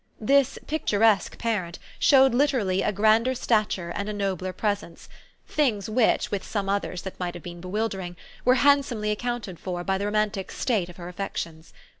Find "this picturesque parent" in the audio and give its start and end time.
0.19-1.77